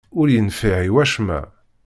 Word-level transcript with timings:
Ur 0.19 0.27
yenfiɛ 0.33 0.77
i 0.89 0.91
wacemma. 0.93 1.39